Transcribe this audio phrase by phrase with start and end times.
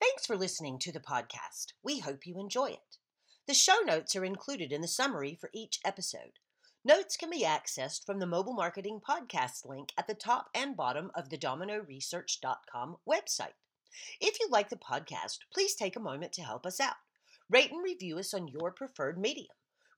[0.00, 1.72] Thanks for listening to the podcast.
[1.82, 2.98] We hope you enjoy it.
[3.46, 6.38] The show notes are included in the summary for each episode.
[6.84, 11.10] Notes can be accessed from the Mobile Marketing Podcast link at the top and bottom
[11.14, 13.54] of the dominoresearch.com website.
[14.20, 16.96] If you like the podcast, please take a moment to help us out.
[17.50, 19.48] Rate and review us on your preferred medium.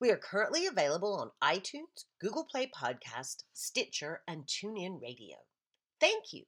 [0.01, 5.37] We are currently available on iTunes, Google Play Podcast, Stitcher, and TuneIn Radio.
[6.01, 6.45] Thank you.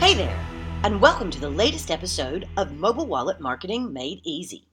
[0.00, 0.46] Hey there,
[0.84, 4.68] and welcome to the latest episode of Mobile Wallet Marketing Made Easy,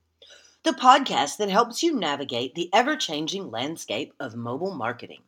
[0.63, 5.23] the podcast that helps you navigate the ever changing landscape of mobile marketing.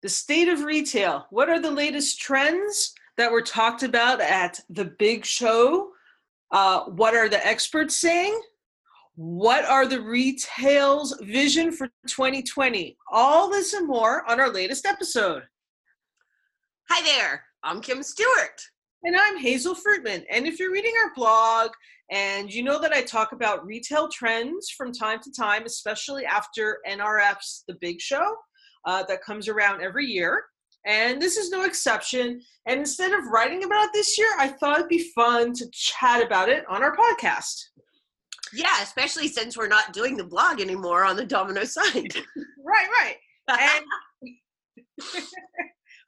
[0.00, 1.26] The state of retail.
[1.28, 5.90] What are the latest trends that were talked about at the big show?
[6.50, 8.40] Uh, what are the experts saying?
[9.16, 12.96] What are the retail's vision for 2020?
[13.12, 15.42] All this and more on our latest episode.
[16.88, 18.60] Hi there, I'm Kim Stewart.
[19.04, 20.24] And I'm Hazel Fruitman.
[20.30, 21.70] And if you're reading our blog
[22.10, 26.78] and you know that I talk about retail trends from time to time, especially after
[26.88, 28.34] NRF's The Big Show
[28.84, 30.42] uh, that comes around every year.
[30.86, 32.42] And this is no exception.
[32.66, 36.24] And instead of writing about it this year, I thought it'd be fun to chat
[36.24, 37.62] about it on our podcast.
[38.52, 41.94] Yeah, especially since we're not doing the blog anymore on the Domino side.
[42.64, 43.16] right, right.
[43.48, 43.84] And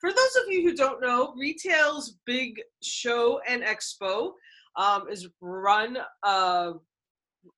[0.04, 4.32] for those of you who don't know, retail's big show and expo
[4.76, 6.72] um, is run uh,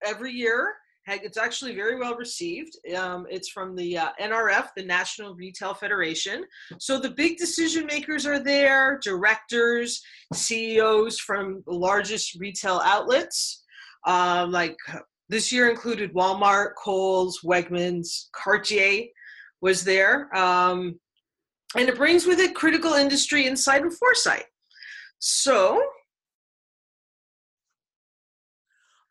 [0.05, 0.75] every year.
[1.09, 2.77] It's actually very well received.
[2.97, 6.45] Um, it's from the uh, NRF, the National Retail Federation.
[6.79, 10.01] So the big decision makers are there, directors,
[10.33, 13.65] CEOs from the largest retail outlets.
[14.07, 14.77] Um, like
[15.29, 19.07] this year included Walmart, Kohl's, Wegmans, Cartier
[19.63, 20.33] was there.
[20.37, 21.01] Um,
[21.77, 24.45] and it brings with it critical industry insight and foresight.
[25.19, 25.83] So,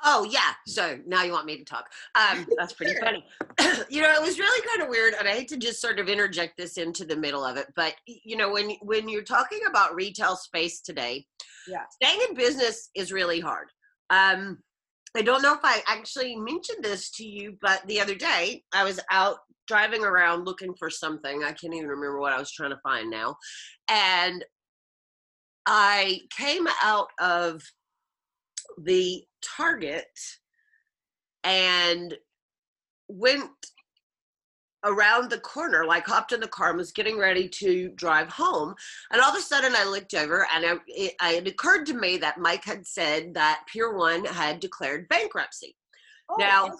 [0.07, 0.53] Oh yeah.
[0.67, 1.89] So now you want me to talk.
[2.13, 3.25] Um, that's pretty funny.
[3.89, 6.07] you know, it was really kind of weird, and I hate to just sort of
[6.07, 9.95] interject this into the middle of it, but you know, when when you're talking about
[9.95, 11.25] retail space today,
[11.67, 13.69] yeah, staying in business is really hard.
[14.11, 14.59] Um,
[15.17, 18.83] I don't know if I actually mentioned this to you, but the other day I
[18.83, 19.37] was out
[19.67, 21.43] driving around looking for something.
[21.43, 23.37] I can't even remember what I was trying to find now.
[23.89, 24.43] And
[25.65, 27.61] I came out of
[28.77, 30.05] the Target
[31.43, 32.15] and
[33.07, 33.49] went
[34.85, 38.73] around the corner, like hopped in the car and was getting ready to drive home.
[39.11, 42.17] And all of a sudden I looked over and I, it, it occurred to me
[42.17, 45.75] that Mike had said that Pier 1 had declared bankruptcy.
[46.27, 46.71] Oh, now,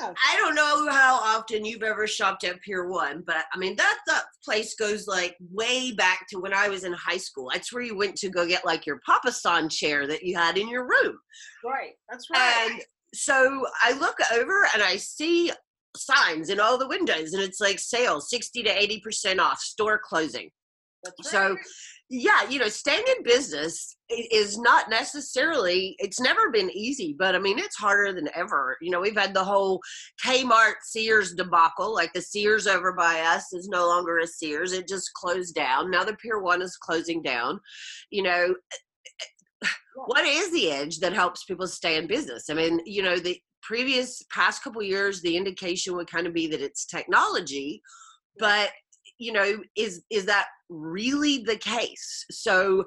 [0.00, 0.14] yeah.
[0.32, 3.98] I don't know how often you've ever shopped at Pier One, but I mean that
[4.06, 7.50] that place goes like way back to when I was in high school.
[7.52, 10.70] That's where you went to go get like your papasan chair that you had in
[10.70, 11.18] your room.
[11.62, 12.70] right, that's right.
[12.70, 12.82] And
[13.14, 15.52] so I look over and I see
[15.96, 20.00] signs in all the windows, and it's like sales sixty to eighty percent off, store
[20.02, 20.50] closing.
[21.02, 21.58] that's So, right.
[22.10, 27.38] yeah, you know, staying in business is not necessarily, it's never been easy, but I
[27.38, 28.76] mean, it's harder than ever.
[28.80, 29.80] You know, we've had the whole
[30.24, 34.86] Kmart Sears debacle, like the Sears over by us is no longer a Sears, it
[34.88, 35.90] just closed down.
[35.90, 37.60] Now the Pier 1 is closing down.
[38.10, 42.50] You know, eh, eh, what is the edge that helps people stay in business?
[42.50, 46.46] I mean, you know, the previous past couple years, the indication would kind of be
[46.48, 47.82] that it's technology,
[48.38, 48.70] but
[49.18, 52.24] you know is is that really the case?
[52.30, 52.84] So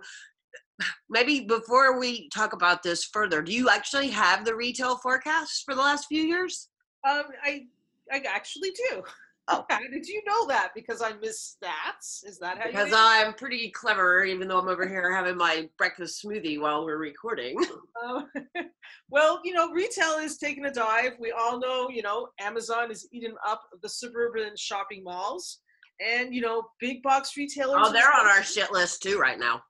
[1.10, 5.76] maybe before we talk about this further do you actually have the retail forecast for
[5.76, 6.70] the last few years?
[7.08, 7.66] Um, I
[8.12, 9.04] I actually do.
[9.50, 9.66] Oh.
[9.70, 10.72] How did you know that?
[10.76, 12.26] Because I miss stats.
[12.28, 12.72] Is that how you?
[12.72, 16.98] because i'm pretty clever even though i'm over here having my breakfast smoothie while we're
[16.98, 17.58] recording
[18.06, 18.22] Uh,
[19.10, 21.14] well, you know, retail is taking a dive.
[21.20, 25.60] We all know, you know, Amazon is eating up the suburban shopping malls,
[26.06, 27.80] and you know, big box retailers.
[27.82, 29.62] oh they're on our shit list too right now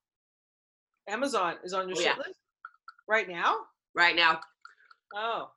[1.07, 2.09] Amazon is on your Yeah.
[2.15, 2.39] shit list
[3.07, 3.56] right now.
[3.95, 4.39] right now
[5.15, 5.51] Oh,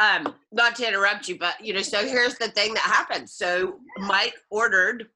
[0.00, 3.28] um not to interrupt you but you know so here's the thing that happened.
[3.28, 5.06] So mike ordered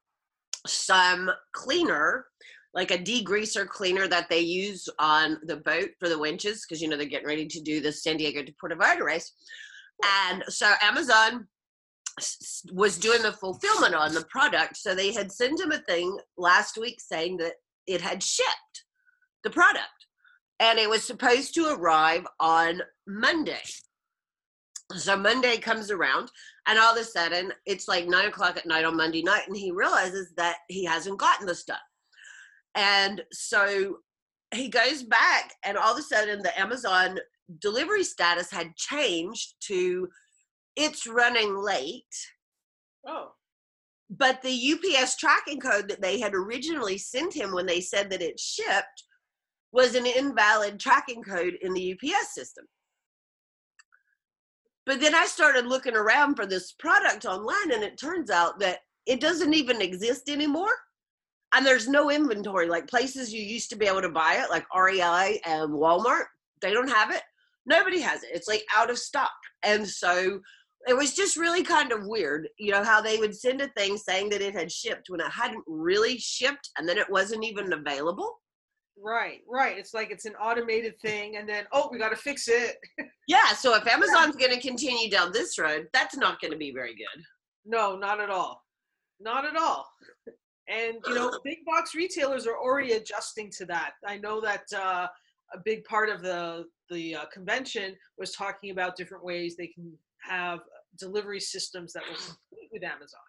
[0.65, 2.25] some cleaner
[2.73, 6.89] like a degreaser cleaner that they use on the boat for the winches because you
[6.89, 9.31] know they're getting ready to do the san diego to puerto vallarta race.
[10.27, 11.47] And so amazon
[12.71, 14.77] was doing the fulfillment on the product.
[14.77, 17.53] So they had sent him a thing last week saying that
[17.87, 18.83] it had shipped
[19.43, 19.89] the product.
[20.59, 23.61] And it was supposed to arrive on monday
[24.93, 26.31] so Monday comes around,
[26.67, 29.57] and all of a sudden it's like nine o'clock at night on Monday night, and
[29.57, 31.79] he realizes that he hasn't gotten the stuff.
[32.75, 33.97] And so
[34.53, 37.19] he goes back, and all of a sudden, the Amazon
[37.59, 40.07] delivery status had changed to
[40.75, 42.03] it's running late.
[43.07, 43.31] Oh.
[44.09, 48.21] But the UPS tracking code that they had originally sent him when they said that
[48.21, 49.03] it shipped
[49.71, 52.65] was an invalid tracking code in the UPS system.
[54.85, 58.79] But then I started looking around for this product online, and it turns out that
[59.05, 60.73] it doesn't even exist anymore.
[61.53, 62.67] And there's no inventory.
[62.67, 66.25] Like places you used to be able to buy it, like REI and Walmart,
[66.61, 67.21] they don't have it.
[67.65, 68.29] Nobody has it.
[68.33, 69.31] It's like out of stock.
[69.63, 70.41] And so
[70.87, 73.97] it was just really kind of weird, you know, how they would send a thing
[73.97, 77.73] saying that it had shipped when it hadn't really shipped and then it wasn't even
[77.73, 78.39] available.
[78.97, 79.77] Right, right.
[79.77, 82.77] It's like it's an automated thing, and then oh, we got to fix it.
[83.27, 86.71] Yeah, so if Amazon's going to continue down this road, that's not going to be
[86.71, 87.23] very good.
[87.65, 88.61] no, not at all,
[89.19, 89.87] not at all.
[90.67, 93.91] And you know, big box retailers are already adjusting to that.
[94.05, 95.07] I know that uh,
[95.53, 99.91] a big part of the the uh, convention was talking about different ways they can
[100.21, 100.59] have
[100.99, 103.21] delivery systems that will compete with Amazon.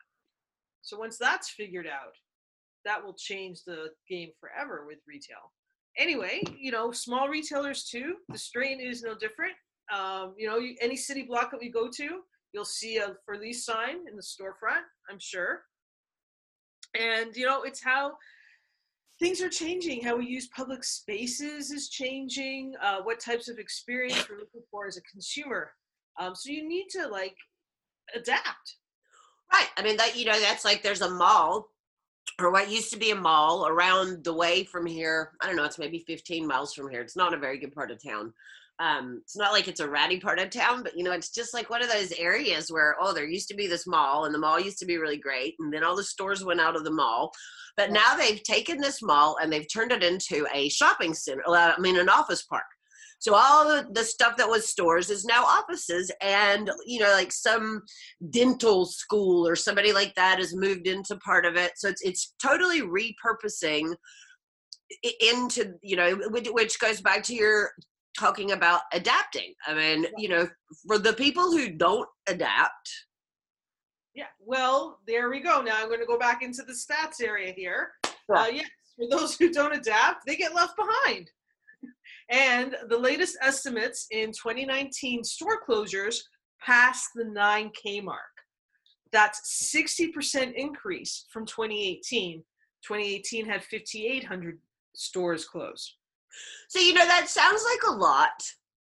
[0.82, 2.14] So once that's figured out,
[2.86, 5.52] that will change the game forever with retail.
[5.98, 8.14] Anyway, you know, small retailers too.
[8.28, 9.54] The strain is no different.
[9.92, 12.20] Um, you know, any city block that we go to,
[12.52, 14.84] you'll see a for lease sign in the storefront.
[15.10, 15.62] I'm sure.
[16.98, 18.12] And you know, it's how
[19.18, 20.02] things are changing.
[20.02, 22.74] How we use public spaces is changing.
[22.82, 25.72] Uh, what types of experience we're looking for as a consumer.
[26.20, 27.36] Um, so you need to like
[28.14, 28.76] adapt.
[29.52, 29.68] Right.
[29.76, 31.68] I mean, that, you know, that's like there's a mall
[32.40, 35.32] or what used to be a mall around the way from here.
[35.40, 37.00] I don't know, it's maybe 15 miles from here.
[37.00, 38.32] It's not a very good part of town.
[38.78, 41.54] Um, it's not like it's a ratty part of town, but you know, it's just
[41.54, 44.38] like one of those areas where, oh, there used to be this mall and the
[44.38, 45.54] mall used to be really great.
[45.58, 47.32] And then all the stores went out of the mall.
[47.76, 51.78] But now they've taken this mall and they've turned it into a shopping center, I
[51.78, 52.64] mean, an office park.
[53.18, 57.32] So all the, the stuff that was stores is now offices, and you know, like
[57.32, 57.82] some
[58.30, 61.72] dental school or somebody like that has moved into part of it.
[61.76, 63.94] So it's it's totally repurposing
[65.20, 67.70] into you know, which, goes back to your
[68.18, 69.52] talking about adapting.
[69.66, 70.48] I mean, you know,
[70.86, 72.90] for the people who don't adapt,
[74.14, 74.26] Yeah.
[74.40, 75.60] Well, there we go.
[75.60, 77.90] Now I'm going to go back into the stats area here.
[78.34, 81.30] Uh, yes, for those who don't adapt, they get left behind.
[82.28, 86.16] And the latest estimates in 2019 store closures
[86.60, 88.20] passed the 9K mark.
[89.12, 92.42] That's 60% increase from 2018.
[92.82, 94.58] 2018 had 5,800
[94.94, 95.94] stores closed.
[96.68, 98.42] so you know that sounds like a lot.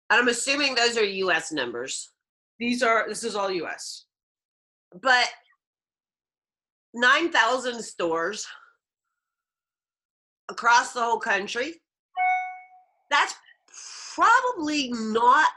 [0.09, 1.51] And I'm assuming those are U.S.
[1.51, 2.11] numbers.
[2.59, 4.05] These are this is all U.S.
[5.01, 5.27] but
[6.93, 8.45] 9,000 stores
[10.49, 11.81] across the whole country,
[14.15, 15.47] probably not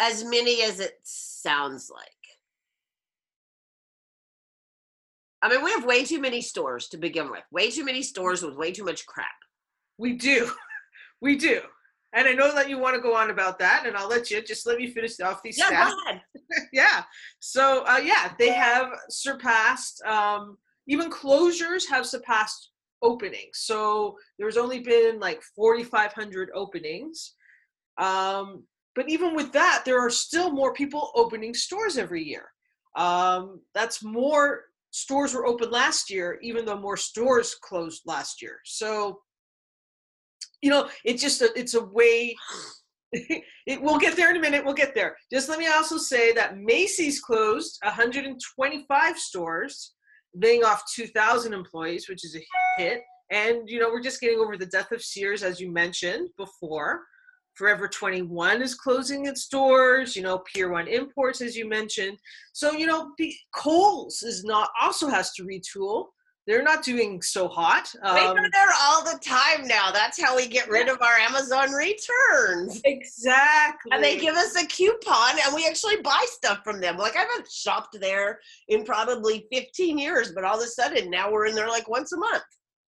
[0.00, 2.10] as many as it sounds like.
[5.42, 8.42] I mean, we have way too many stores to begin with, way too many stores
[8.42, 9.26] with way too much crap.
[9.98, 10.50] We do.
[11.20, 11.60] We do.
[12.12, 14.42] And I know that you want to go on about that, and I'll let you.
[14.42, 15.88] Just let me finish off these Yeah, stats.
[15.88, 16.20] go ahead.
[16.72, 17.04] yeah.
[17.38, 20.02] So uh, yeah, they have surpassed.
[20.04, 22.72] Um, even closures have surpassed
[23.04, 23.58] openings.
[23.58, 27.34] So there's only been like 4,500 openings.
[27.98, 28.64] Um,
[28.96, 32.48] but even with that, there are still more people opening stores every year.
[32.96, 38.58] Um, that's more stores were open last year, even though more stores closed last year.
[38.64, 39.20] So
[40.62, 42.34] you know, it's just a, it's a way
[43.12, 44.64] it, we'll get there in a minute.
[44.64, 45.16] We'll get there.
[45.30, 49.94] Just let me also say that Macy's closed 125 stores,
[50.34, 52.44] laying off 2,000 employees, which is a
[52.76, 53.02] hit.
[53.30, 57.02] And you know, we're just getting over the death of Sears, as you mentioned before.
[57.54, 60.16] Forever 21 is closing its doors.
[60.16, 62.18] You know, Pier One Imports, as you mentioned.
[62.52, 63.12] So you know,
[63.54, 66.06] Kohl's is not also has to retool.
[66.46, 67.94] They're not doing so hot.
[68.02, 69.90] Um, go there all the time now.
[69.90, 72.82] That's how we get rid of our Amazon returns.
[72.84, 73.90] exactly.
[73.92, 76.98] And they give us a coupon and we actually buy stuff from them.
[76.98, 81.32] Like I haven't shopped there in probably 15 years, but all of a sudden now
[81.32, 82.42] we're in there like once a month.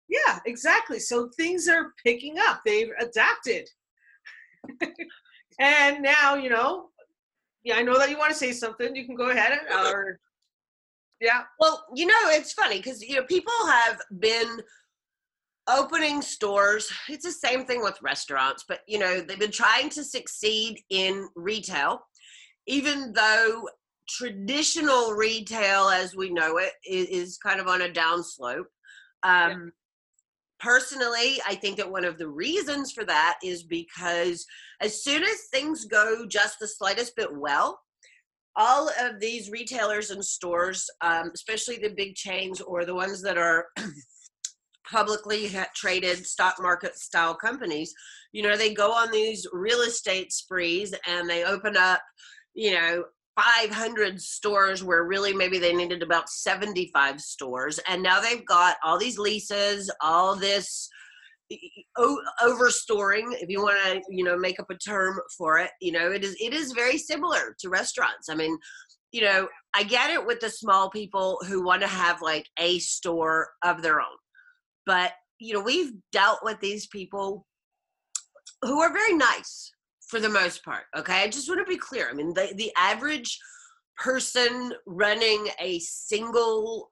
[0.08, 0.98] Yeah, exactly.
[0.98, 2.60] So things are picking up.
[2.64, 3.68] They've adapted.
[5.60, 6.90] and now, you know,
[7.64, 8.94] yeah, I know that you want to say something.
[8.94, 10.20] You can go ahead and, or,
[11.20, 14.61] yeah, Well, you know, it's funny because you know people have been
[15.68, 16.90] opening stores.
[17.08, 21.28] It's the same thing with restaurants, but you know they've been trying to succeed in
[21.35, 22.00] retail,
[22.66, 23.68] even though
[24.08, 28.64] traditional retail, as we know it, is, kind of on a downslope.
[29.23, 29.73] Um,
[30.61, 34.46] personally, I think that one of the reasons for that is because
[34.80, 37.80] as soon as things go just the slightest bit well,
[38.56, 43.36] all of these retailers and stores, um, especially the big chains or the ones that
[43.36, 43.66] are
[44.90, 47.92] publicly traded stock market style companies,
[48.32, 52.00] you know, they go on these real estate sprees and they open up,
[52.54, 53.04] you know,
[53.36, 57.78] 500 stores where really maybe they needed about 75 stores.
[57.86, 60.88] And now they've got all these leases all this
[62.43, 65.93] over storing if you want to you know make up a term for it you
[65.93, 68.59] know it is it is very similar to restaurants i mean
[69.12, 72.81] you know i get it with the small people who want to have like a
[72.81, 74.17] store of their own
[74.87, 77.47] but you know we've dealt with these people
[78.62, 79.73] who are very nice
[80.07, 80.85] for the most part.
[80.97, 82.09] Okay, I just want to be clear.
[82.11, 83.38] I mean, the the average
[83.97, 86.91] person running a single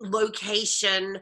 [0.00, 1.18] location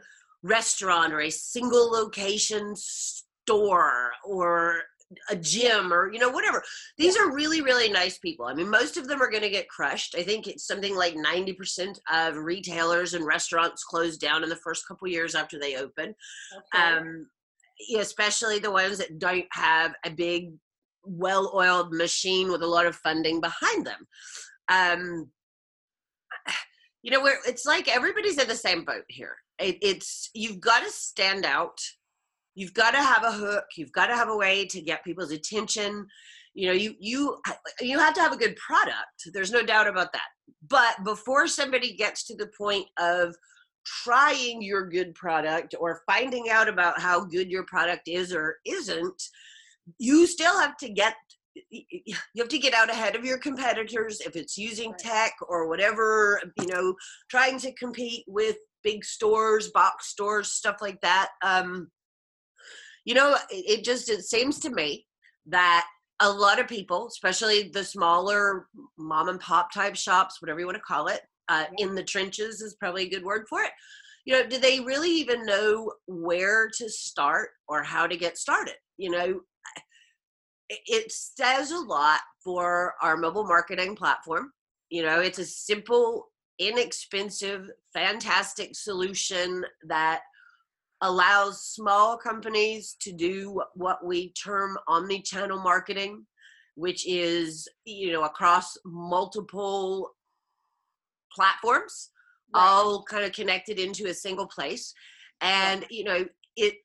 [0.46, 4.82] restaurant or a single location store or
[5.30, 6.60] a gym or you know whatever
[6.98, 9.68] these are really really nice people i mean most of them are going to get
[9.68, 14.56] crushed i think it's something like 90% of retailers and restaurants close down in the
[14.56, 16.12] first couple years after they open
[16.74, 16.82] okay.
[16.82, 17.28] um,
[17.96, 20.50] especially the ones that don't have a big
[21.06, 24.06] well-oiled machine with a lot of funding behind them.
[24.68, 25.30] Um,
[27.02, 29.36] you know, where it's like everybody's in the same boat here.
[29.58, 31.78] It, it's you've got to stand out.
[32.54, 33.64] You've got to have a hook.
[33.76, 36.06] You've got to have a way to get people's attention.
[36.54, 37.38] You know, you you
[37.80, 39.28] you have to have a good product.
[39.32, 40.28] There's no doubt about that.
[40.68, 43.34] But before somebody gets to the point of
[43.84, 49.22] trying your good product or finding out about how good your product is or isn't,
[49.98, 51.14] you still have to get
[51.70, 56.38] you have to get out ahead of your competitors if it's using tech or whatever
[56.60, 56.94] you know
[57.30, 58.56] trying to compete with
[58.86, 61.88] big stores box stores stuff like that um
[63.04, 65.04] you know it, it just it seems to me
[65.44, 65.86] that
[66.20, 70.76] a lot of people especially the smaller mom and pop type shops whatever you want
[70.76, 73.70] to call it uh, in the trenches is probably a good word for it.
[74.24, 78.74] You know do they really even know where to start or how to get started?
[78.98, 79.40] You know
[80.68, 84.50] it says a lot for our mobile marketing platform.
[84.90, 90.20] You know, it's a simple, inexpensive, fantastic solution that
[91.02, 96.24] allows small companies to do what we term omni-channel marketing,
[96.74, 100.10] which is, you know, across multiple
[101.32, 102.10] platforms,
[102.54, 102.62] right.
[102.62, 104.94] all kind of connected into a single place.
[105.42, 106.24] And, you know,
[106.56, 106.76] it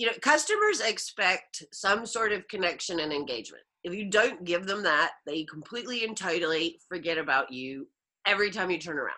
[0.00, 4.82] you know customers expect some sort of connection and engagement if you don't give them
[4.82, 7.86] that they completely and totally forget about you
[8.26, 9.14] every time you turn around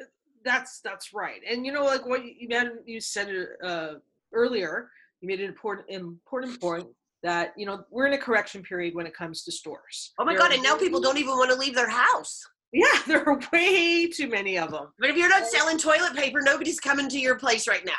[0.00, 0.04] uh,
[0.44, 2.48] that's that's right and you know like what you,
[2.84, 3.28] you said
[3.64, 3.94] uh,
[4.32, 6.86] earlier you made an important important point
[7.22, 10.32] that you know we're in a correction period when it comes to stores oh my
[10.32, 13.38] there god and now people don't even want to leave their house yeah, there are
[13.52, 14.88] way too many of them.
[14.98, 17.92] But if you're not selling toilet paper, nobody's coming to your place right now.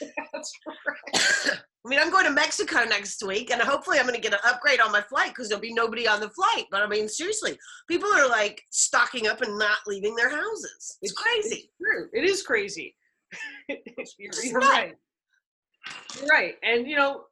[0.32, 1.09] That's right.
[1.84, 4.40] I mean, I'm going to Mexico next week, and hopefully, I'm going to get an
[4.44, 6.66] upgrade on my flight because there'll be nobody on the flight.
[6.70, 7.58] But I mean, seriously,
[7.88, 10.98] people are like stocking up and not leaving their houses.
[11.00, 11.56] It's, it's crazy.
[11.56, 12.08] It's true.
[12.12, 12.94] It is crazy.
[13.68, 14.94] you're, you're right.
[16.18, 16.54] You're right.
[16.62, 17.22] And you know,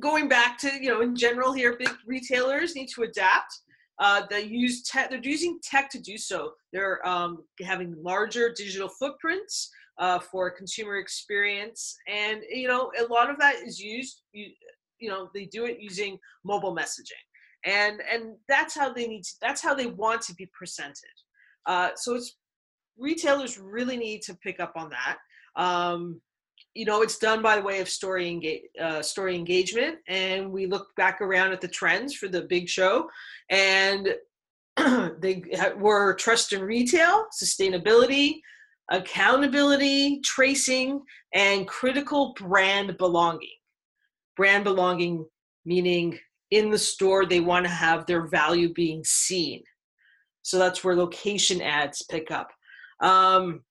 [0.00, 3.54] going back to you know, in general, here, big retailers need to adapt
[4.02, 5.10] uh, they use tech.
[5.10, 6.54] They're using tech to do so.
[6.72, 13.30] They're um, having larger digital footprints uh, for consumer experience, and you know a lot
[13.30, 14.22] of that is used.
[14.32, 14.50] You,
[14.98, 17.24] you know they do it using mobile messaging,
[17.64, 19.24] and and that's how they need.
[19.24, 20.96] To, that's how they want to be presented.
[21.66, 22.36] Uh, so it's
[22.98, 25.18] retailers really need to pick up on that.
[25.60, 26.20] Um,
[26.74, 30.66] you know it's done by the way of story engage, uh, story engagement and we
[30.66, 33.08] look back around at the trends for the big show
[33.50, 34.14] and
[35.20, 35.42] they
[35.76, 38.40] were trust in retail sustainability
[38.90, 41.00] accountability tracing
[41.34, 43.48] and critical brand belonging.
[44.36, 45.26] Brand belonging
[45.64, 46.18] meaning
[46.50, 49.62] in the store they want to have their value being seen.
[50.42, 52.50] So that's where location ads pick up.
[53.00, 53.62] Um,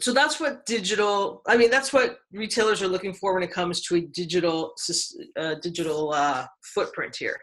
[0.00, 3.80] so that's what digital i mean that's what retailers are looking for when it comes
[3.80, 4.74] to a digital
[5.38, 7.38] uh, digital uh, footprint here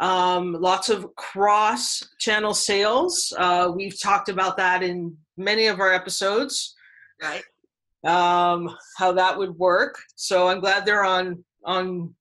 [0.00, 5.92] um, lots of cross channel sales uh, we've talked about that in many of our
[5.92, 6.74] episodes
[7.22, 7.44] right
[8.04, 12.14] um, how that would work so i'm glad they're on on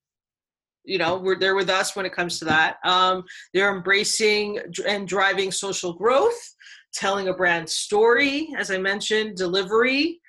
[0.83, 5.07] you know we're there with us when it comes to that um, they're embracing and
[5.07, 6.55] driving social growth
[6.93, 10.19] telling a brand story, as I mentioned, delivery,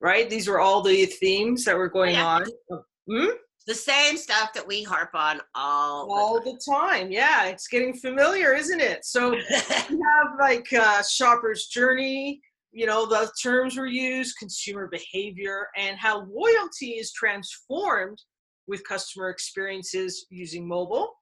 [0.00, 0.28] right?
[0.28, 2.26] These were all the themes that were going Yeah.
[2.26, 2.82] on.
[3.10, 3.30] Hmm?
[3.66, 7.12] The same stuff that we harp on all, all the time.
[7.12, 9.04] Yeah, it's getting familiar, isn't it?
[9.04, 12.40] So we have like uh, shopper's journey.
[12.72, 18.18] You know, the terms were used, consumer behavior, and how loyalty is transformed
[18.66, 21.12] with customer experiences using mobile.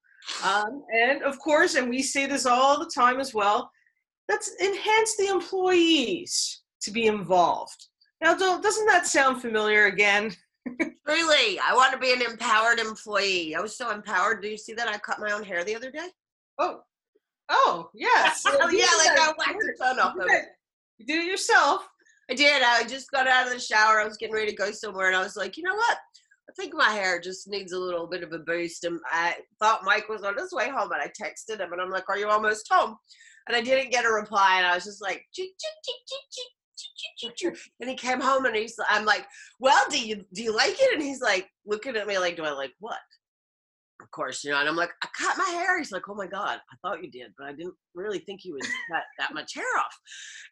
[0.45, 3.71] Um, and of course, and we say this all the time as well,
[4.29, 7.89] let's enhance the employees to be involved.
[8.23, 10.35] Now, don't, doesn't that sound familiar again?
[11.07, 13.55] Truly, I want to be an empowered employee.
[13.55, 14.43] I was so empowered.
[14.43, 16.09] Do you see that I cut my own hair the other day?
[16.59, 16.81] Oh,
[17.49, 18.45] oh, yes.
[18.47, 20.45] Oh, yeah, like I You whacked a ton off did of it.
[20.99, 21.89] You did it yourself.
[22.31, 22.63] I did.
[22.63, 24.01] I just got out of the shower.
[24.01, 25.99] I was getting ready to go somewhere, and I was like, you know what?
[26.49, 28.85] I think my hair just needs a little bit of a boost.
[28.85, 31.91] And I thought Mike was on his way home, and I texted him, and I'm
[31.91, 32.97] like, "Are you almost home?"
[33.49, 36.17] And I didn't get a reply, and I was just like, "Choo, choo, choo, choo,
[36.31, 36.43] choo,
[36.81, 39.27] choo, choo, choo, choo." and he came home, and he's, I'm like,
[39.59, 42.45] "Well, do you do you like it?" And he's like, looking at me like, "Do
[42.45, 42.99] I like what?"
[44.01, 45.79] Of course, you know, and I'm like, I cut my hair.
[45.79, 48.55] He's like, oh my God, I thought you did, but I didn't really think you
[48.55, 49.95] would cut that much hair off.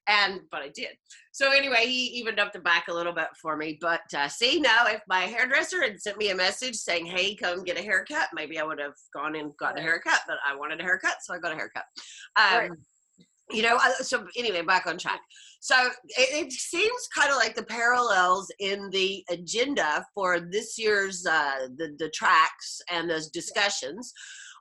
[0.06, 0.90] And, but I did.
[1.32, 3.78] So anyway, he evened up the back a little bit for me.
[3.80, 7.64] But uh, see, now if my hairdresser had sent me a message saying, hey, come
[7.64, 10.80] get a haircut, maybe I would have gone and got a haircut, but I wanted
[10.80, 11.84] a haircut, so I got a haircut.
[12.36, 12.70] Um, Right.
[13.50, 15.20] You know, uh, so anyway, back on track.
[15.60, 15.74] So
[16.04, 21.68] it, it seems kind of like the parallels in the agenda for this year's uh,
[21.76, 24.12] the the tracks and those discussions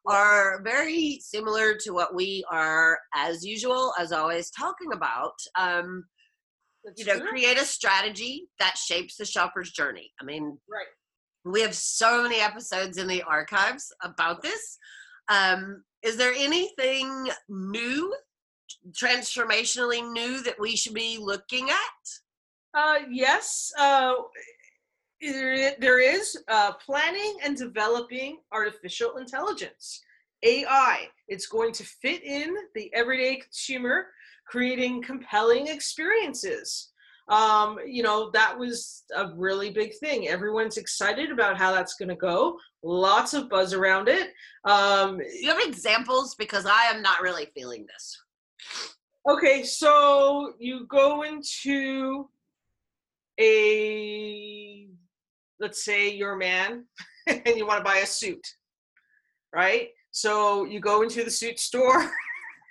[0.07, 5.33] are very similar to what we are, as usual, as always, talking about.
[5.59, 6.05] Um,
[6.95, 10.13] you know, create a strategy that shapes the shopper's journey.
[10.21, 10.87] I mean, Right.
[11.43, 14.77] we have so many episodes in the archives about this.
[15.27, 18.15] Um, is there anything new,
[18.91, 22.09] transformationally new that we should be looking at?
[22.73, 24.13] Uh, yes, uh,
[25.19, 30.01] there is uh, planning and developing artificial intelligence,
[30.43, 31.07] AI.
[31.27, 34.07] It's going to fit in the everyday consumer,
[34.45, 36.91] creating compelling experiences.
[37.29, 40.27] Um, you know, that was a really big thing.
[40.27, 42.57] Everyone's excited about how that's going to go.
[42.83, 44.29] Lots of buzz around it.
[44.63, 46.35] Um, you have examples?
[46.35, 48.17] Because I am not really feeling this.
[49.29, 52.29] Okay, so you go into
[53.39, 54.87] a,
[55.59, 56.85] let's say you're a man
[57.27, 58.45] and you want to buy a suit,
[59.53, 59.89] right?
[60.11, 62.09] So you go into the suit store.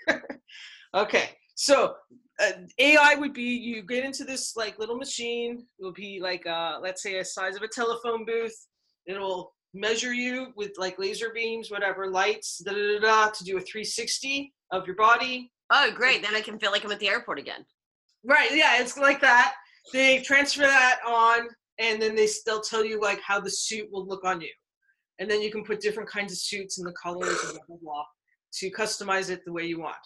[0.94, 1.94] okay, so
[2.40, 5.66] uh, AI would be you get into this like little machine.
[5.78, 8.66] It will be like, uh, let's say, a size of a telephone booth.
[9.06, 13.58] It'll measure you with like laser beams, whatever, lights, da da da, da to do
[13.58, 15.52] a 360 of your body.
[15.70, 16.22] Oh, great.
[16.22, 17.64] Then I can feel like I'm at the airport again.
[18.24, 18.50] Right.
[18.54, 19.54] Yeah, it's like that.
[19.92, 21.48] They transfer that on,
[21.78, 24.50] and then they still tell you like how the suit will look on you,
[25.18, 27.76] and then you can put different kinds of suits and the colors and blah blah
[27.80, 28.04] blah
[28.54, 29.96] to customize it the way you want.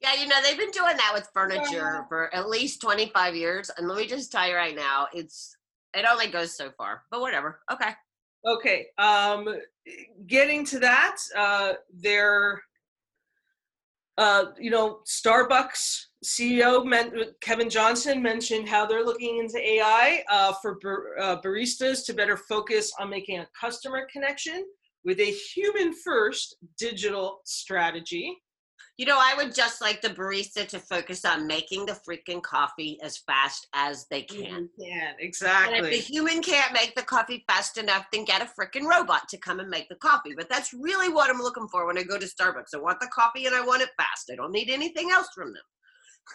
[0.00, 1.30] Yeah, you know, they've been doing that with Yeah.
[1.34, 3.70] furniture for at least 25 years.
[3.76, 5.54] And let me just tell you right now, it's
[5.92, 7.04] it only goes so far.
[7.10, 7.60] But whatever.
[7.70, 7.90] Okay.
[8.46, 8.86] Okay.
[8.96, 9.60] Um,
[10.26, 12.62] getting to that, uh, there.
[14.20, 20.52] Uh, you know, Starbucks CEO men- Kevin Johnson mentioned how they're looking into AI uh,
[20.60, 24.66] for bar- uh, baristas to better focus on making a customer connection
[25.06, 28.36] with a human-first digital strategy.
[29.00, 32.98] You know, I would just like the barista to focus on making the freaking coffee
[33.02, 34.68] as fast as they can.
[34.76, 35.90] Yeah, And if exactly.
[35.90, 39.58] the human can't make the coffee fast enough, then get a freaking robot to come
[39.58, 40.34] and make the coffee.
[40.36, 42.74] But that's really what I'm looking for when I go to Starbucks.
[42.74, 44.28] I want the coffee and I want it fast.
[44.30, 45.62] I don't need anything else from them.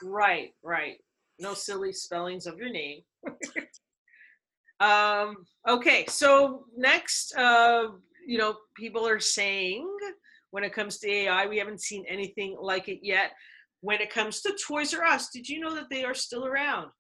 [0.02, 0.98] Right, right.
[1.38, 3.02] No silly spellings of your name.
[4.80, 5.36] um,
[5.70, 7.90] okay, so next, uh,
[8.26, 9.88] you know, people are saying
[10.56, 13.32] when it comes to AI, we haven't seen anything like it yet.
[13.82, 16.92] When it comes to Toys R Us, did you know that they are still around?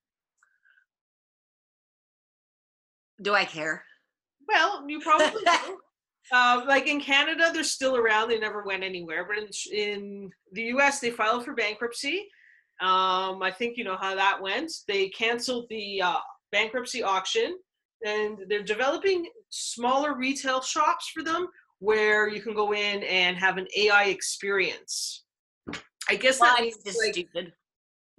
[3.21, 3.81] Do I care?
[4.45, 5.77] Well, you probably do.
[6.33, 8.27] Uh, like in Canada, they're still around.
[8.27, 9.25] They never went anywhere.
[9.25, 12.27] But in, in the U.S., they filed for bankruptcy.
[12.81, 14.69] Um, I think you know how that went.
[14.85, 16.17] They canceled the uh,
[16.51, 17.57] bankruptcy auction,
[18.05, 21.47] and they're developing smaller retail shops for them
[21.79, 25.23] where you can go in and have an AI experience.
[26.09, 27.53] I guess that means like, stupid.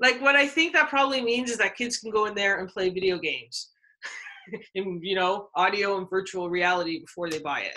[0.01, 2.69] like what I think that probably means is that kids can go in there and
[2.69, 3.71] play video games
[4.75, 7.77] in you know audio and virtual reality before they buy it.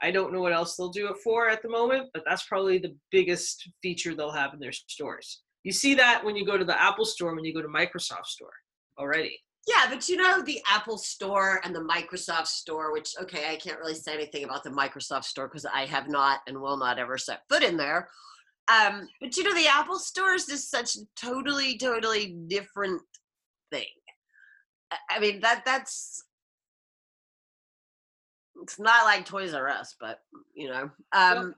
[0.00, 2.78] I don't know what else they'll do it for at the moment, but that's probably
[2.78, 5.42] the biggest feature they'll have in their stores.
[5.64, 8.26] You see that when you go to the Apple store, when you go to Microsoft
[8.26, 8.52] store
[8.96, 9.40] already.
[9.68, 13.78] Yeah, but you know the Apple Store and the Microsoft Store, which okay, I can't
[13.78, 17.18] really say anything about the Microsoft Store because I have not and will not ever
[17.18, 18.08] set foot in there.
[18.68, 23.02] Um, but you know the Apple Store is just such a totally, totally different
[23.70, 23.84] thing.
[24.90, 26.22] I- I mean that that's
[28.62, 30.20] it's not like Toys R Us, but
[30.54, 31.54] you know, um,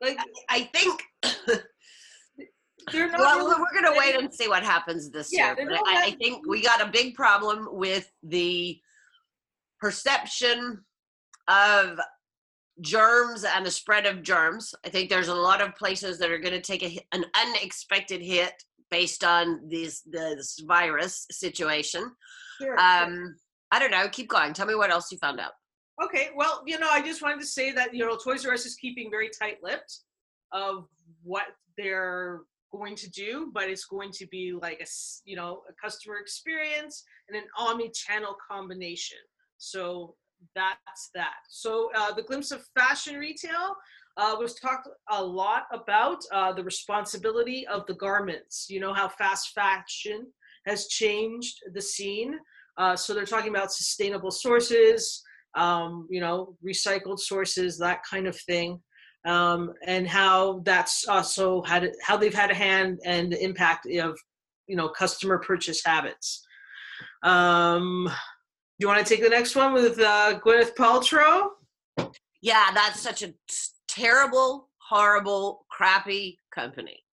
[0.00, 1.02] Like I think.
[2.92, 3.20] They're not.
[3.20, 5.68] well, really- we're gonna wait and see what happens this Yeah, year.
[5.70, 8.80] But I, I think we got a big problem with the
[9.80, 10.84] perception
[11.48, 11.98] of
[12.80, 14.74] germs and the spread of germs.
[14.84, 18.22] I think there's a lot of places that are going to take a, an unexpected
[18.22, 18.52] hit
[18.90, 22.10] based on this this virus situation.
[22.60, 22.78] Sure, sure.
[22.78, 23.36] Um,
[23.70, 24.08] I don't know.
[24.08, 24.52] Keep going.
[24.52, 25.52] Tell me what else you found out.
[26.02, 28.64] Okay, well, you know, I just wanted to say that you know Toys R Us
[28.66, 29.98] is keeping very tight-lipped
[30.52, 30.86] of
[31.22, 32.40] what they're
[32.72, 34.86] going to do, but it's going to be like a
[35.24, 39.18] you know a customer experience and an omni-channel combination.
[39.58, 40.14] So
[40.54, 41.34] that's that.
[41.48, 43.76] So uh, the glimpse of fashion retail
[44.16, 48.66] uh, was talked a lot about uh, the responsibility of the garments.
[48.68, 50.26] You know how fast fashion
[50.66, 52.38] has changed the scene.
[52.76, 55.22] Uh, so they're talking about sustainable sources,
[55.54, 58.80] um, you know, recycled sources, that kind of thing,
[59.24, 64.18] um, and how that's also had how they've had a hand and the impact of
[64.66, 66.46] you know customer purchase habits.
[67.22, 68.10] Um,
[68.78, 71.48] you want to take the next one with uh, Gwyneth Paltrow?
[72.40, 73.34] Yeah, that's such a
[73.88, 77.04] terrible, horrible, crappy company.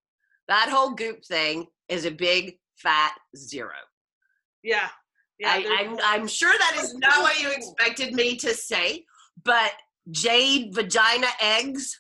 [0.48, 3.74] That whole Goop thing is a big fat zero.
[4.64, 4.88] Yeah,
[5.40, 5.50] yeah.
[5.50, 9.04] I, I'm, I'm sure that is not what you expected me to say,
[9.44, 9.74] but
[10.12, 12.00] jade vagina eggs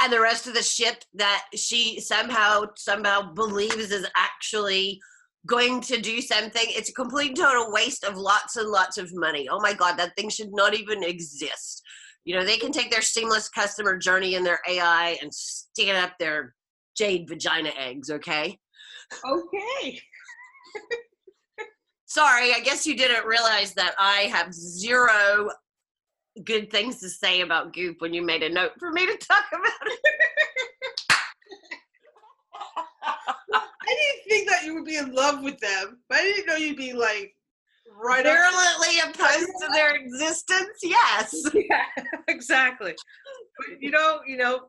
[0.00, 5.00] and the rest of the shit that she somehow somehow believes is actually
[5.46, 6.64] going to do something.
[6.68, 9.48] It's a complete total waste of lots and lots of money.
[9.48, 11.82] Oh my god that thing should not even exist.
[12.24, 16.12] You know they can take their seamless customer journey and their ai and stand up
[16.18, 16.54] their
[16.96, 18.58] jade vagina eggs okay?
[19.24, 20.00] Okay.
[22.06, 25.50] Sorry, I guess you didn't realize that I have zero
[26.44, 29.44] good things to say about Goop when you made a note for me to talk
[29.52, 29.98] about it.
[33.54, 36.56] I didn't think that you would be in love with them, but I didn't know
[36.56, 37.34] you'd be like
[38.02, 41.34] right up Virulently opposed to their existence, yes.
[41.54, 41.84] yeah,
[42.28, 42.94] exactly.
[43.58, 44.68] But you know, you know,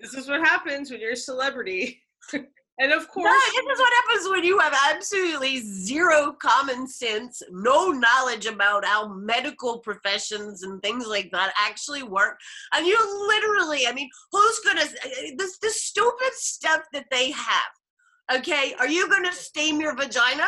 [0.00, 2.02] this is what happens when you're a celebrity.
[2.78, 7.42] and of No, course, this is what happens when you have absolutely zero common sense,
[7.50, 12.38] no knowledge about how medical professions and things like that actually work.
[12.72, 12.96] And you
[13.28, 14.84] literally, I mean, who's gonna
[15.36, 17.72] this this stupid stuff that they have?
[18.38, 20.46] Okay, are you gonna steam your vagina?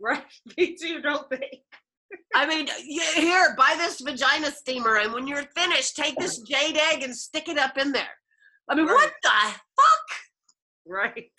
[0.00, 0.24] right?
[0.56, 1.62] Me too, don't they?
[2.34, 2.68] I mean,
[3.14, 7.48] here, buy this vagina steamer, and when you're finished, take this jade egg and stick
[7.48, 8.16] it up in there.
[8.68, 10.18] I mean, what the fuck?
[10.88, 11.30] Right.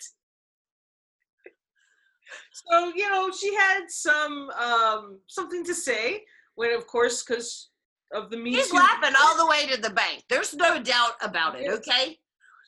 [2.52, 6.22] So you know, she had some um something to say
[6.54, 7.70] when, of course, because
[8.14, 10.24] of the Me She's laughing all the way to the bank.
[10.28, 12.18] There's no doubt about it, okay?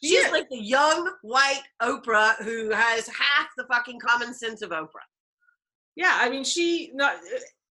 [0.02, 0.30] She's Yeah.
[0.30, 5.06] like the young white Oprah who has half the fucking common sense of Oprah.
[5.94, 7.14] yeah i mean she not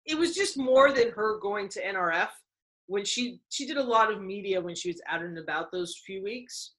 [0.05, 2.29] it was just more than her going to nrf
[2.87, 5.97] when she she did a lot of media when she was out and about those
[6.05, 6.75] few weeks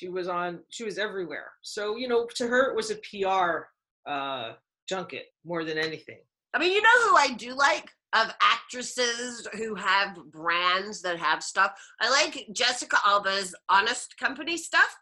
[0.00, 3.66] she was on she was everywhere so you know to her it was a pr
[4.10, 4.52] uh
[4.88, 6.18] junket more than anything
[6.54, 11.42] I mean, you know who I do like of actresses who have brands that have
[11.42, 11.72] stuff?
[12.00, 14.96] I like Jessica Alba's Honest Company stuff.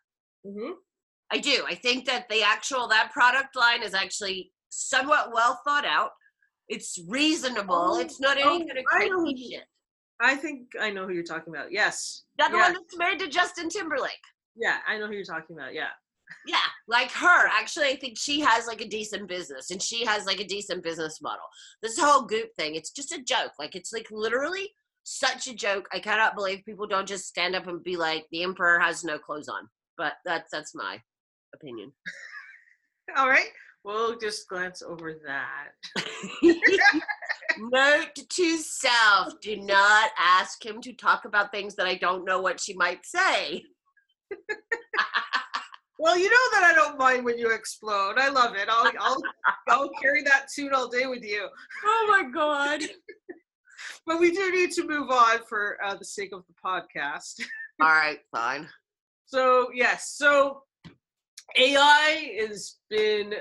[0.46, 0.72] mm-hmm.
[1.30, 1.62] I do.
[1.68, 6.10] I think that the actual that product line is actually somewhat well thought out.
[6.68, 7.74] It's reasonable.
[7.74, 9.64] Oh, it's not any oh, kind of crazy shit.
[10.20, 13.28] i think i know who you're talking about yes Not the one that's married to
[13.28, 14.12] Justin Timberlake.
[14.58, 15.90] Yeah i know who you're talking about yeah
[16.46, 17.48] Yeah, like her.
[17.48, 20.82] Actually, I think she has like a decent business and she has like a decent
[20.82, 21.44] business model.
[21.82, 23.52] This whole goop thing, it's just a joke.
[23.58, 24.70] Like it's like literally
[25.04, 25.88] such a joke.
[25.90, 29.18] I cannot believe people don't just stand up and be like, the emperor has no
[29.18, 29.68] clothes on.
[29.96, 31.00] But that's that's my
[31.54, 31.92] opinion.
[33.16, 33.48] all right
[33.84, 35.68] we'll just glance over that
[37.58, 42.40] Note to self: Do not ask him to talk about things that I don't know
[42.40, 43.64] what she might say.
[45.98, 49.22] Well you know that i don't mind when you explode i love it i'll i'll,
[49.68, 51.48] I'll carry that tune all day with you
[51.84, 52.80] Oh my god!
[54.06, 57.40] but we do need to move on for uh, the sake of the podcast.
[57.80, 58.68] All right, fine.
[59.26, 60.62] So yes, so
[61.56, 63.34] AI has been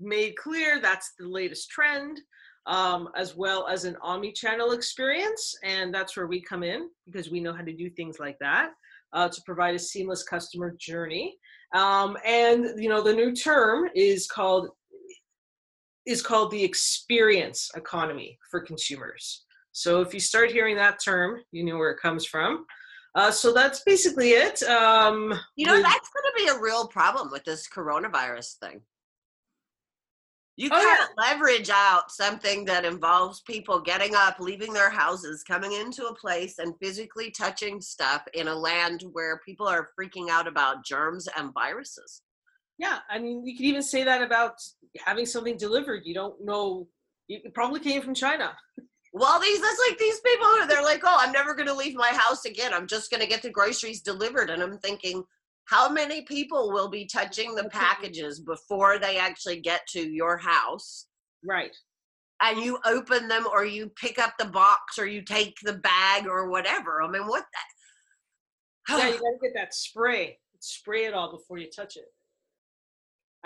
[0.00, 2.20] made clear that's the latest trend,
[2.66, 7.40] um, as well as an omni-channel experience, and that's where we come in because we
[7.40, 8.70] know how to do things like that
[9.12, 11.36] uh, to provide a seamless customer journey.
[11.74, 14.68] Um, and you know, the new term is called
[16.06, 19.44] is called the experience economy for consumers.
[19.72, 22.64] So if you start hearing that term, you know where it comes from.
[23.14, 24.62] Uh, so that's basically it.
[24.62, 28.80] Um, you know, with, that's going to be a real problem with this coronavirus thing.
[30.58, 31.30] You oh, can't yeah.
[31.30, 36.58] leverage out something that involves people getting up, leaving their houses, coming into a place,
[36.58, 41.54] and physically touching stuff in a land where people are freaking out about germs and
[41.54, 42.22] viruses.
[42.76, 44.54] Yeah, I mean, you could even say that about
[44.98, 46.02] having something delivered.
[46.04, 46.88] You don't know,
[47.28, 48.50] it probably came from China.
[49.12, 52.10] Well, these that's like these people they're like, oh, I'm never going to leave my
[52.10, 52.74] house again.
[52.74, 55.22] I'm just going to get the groceries delivered, and I'm thinking,
[55.68, 61.08] how many people will be touching the packages before they actually get to your house?
[61.44, 61.76] Right.
[62.40, 66.26] And you open them, or you pick up the box, or you take the bag,
[66.26, 67.02] or whatever.
[67.02, 67.44] I mean, what?
[68.88, 68.98] That?
[68.98, 70.38] yeah, you gotta get that spray.
[70.58, 72.06] Spray it all before you touch it.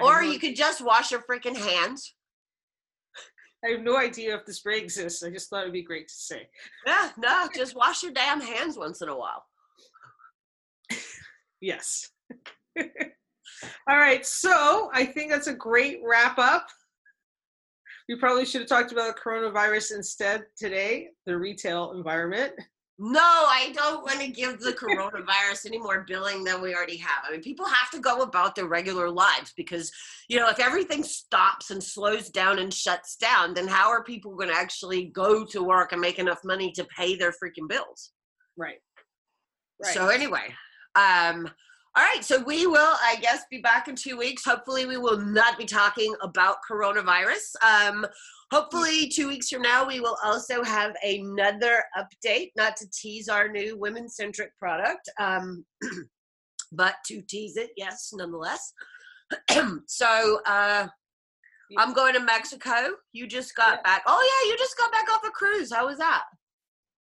[0.00, 2.14] or you could just wash your freaking hands.
[3.64, 5.24] I have no idea if the spray exists.
[5.24, 6.48] I just thought it'd be great to say.
[6.86, 9.44] Yeah, no, just wash your damn hands once in a while.
[11.60, 12.11] yes.
[13.88, 16.66] All right, so I think that's a great wrap up.
[18.08, 22.52] We probably should have talked about the coronavirus instead today, the retail environment.
[22.98, 27.24] No, I don't want to give the coronavirus any more billing than we already have.
[27.26, 29.90] I mean, people have to go about their regular lives because,
[30.28, 34.36] you know, if everything stops and slows down and shuts down, then how are people
[34.36, 38.12] going to actually go to work and make enough money to pay their freaking bills?
[38.56, 38.78] Right.
[39.82, 39.94] right.
[39.94, 40.54] So, anyway,
[40.94, 41.50] um,
[41.94, 44.46] all right, so we will, I guess, be back in two weeks.
[44.46, 47.54] Hopefully, we will not be talking about coronavirus.
[47.62, 48.06] Um,
[48.50, 53.46] hopefully, two weeks from now, we will also have another update, not to tease our
[53.46, 55.66] new women centric product, um,
[56.72, 58.72] but to tease it, yes, nonetheless.
[59.86, 60.88] so, uh,
[61.76, 62.88] I'm going to Mexico.
[63.12, 63.82] You just got yeah.
[63.84, 64.02] back.
[64.06, 65.70] Oh, yeah, you just got back off a cruise.
[65.70, 66.24] How was that?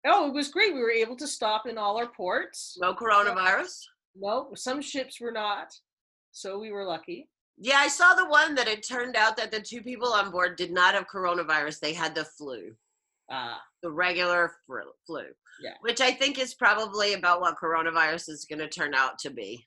[0.06, 0.76] Oh, it was great.
[0.76, 2.78] We were able to stop in all our ports.
[2.80, 3.80] No coronavirus?
[4.16, 5.74] No, some ships were not.
[6.32, 7.30] So we were lucky.
[7.58, 10.58] Yeah, I saw the one that it turned out that the two people on board
[10.58, 11.80] did not have coronavirus.
[11.80, 12.76] They had the flu.
[13.32, 13.62] Ah.
[13.82, 15.24] The regular flu.
[15.62, 15.74] Yeah.
[15.82, 19.66] Which I think is probably about what coronavirus is going to turn out to be.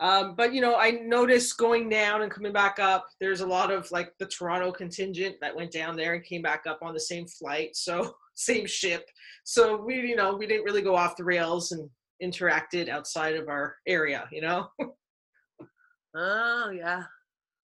[0.00, 3.70] Um, but you know, I noticed going down and coming back up, there's a lot
[3.70, 7.00] of like the Toronto contingent that went down there and came back up on the
[7.00, 9.04] same flight, so same ship.
[9.44, 11.88] So we, you know, we didn't really go off the rails and
[12.22, 14.68] interacted outside of our area, you know?
[16.16, 17.02] oh, yeah.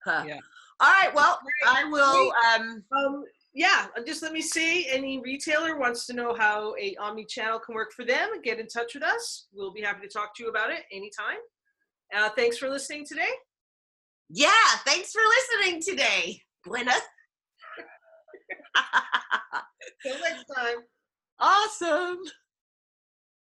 [0.05, 0.25] Huh.
[0.27, 0.41] Yeah.
[0.81, 1.15] All right.
[1.15, 2.33] Well, I will.
[2.55, 4.87] Um, um, yeah, uh, just let me see.
[4.89, 8.67] Any retailer wants to know how a omni channel can work for them, get in
[8.69, 9.47] touch with us.
[9.55, 11.39] We'll be happy to talk to you about it anytime.
[12.15, 13.31] Uh, thanks for listening today.
[14.29, 14.51] Yeah,
[14.85, 15.23] thanks for
[15.63, 17.01] listening today, Gwyneth.
[20.03, 20.77] Till next time.
[21.41, 22.19] Awesome.